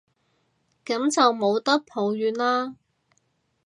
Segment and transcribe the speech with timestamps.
[0.83, 2.73] 噉就冇得抱怨喇